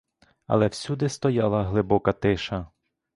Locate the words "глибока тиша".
1.63-2.67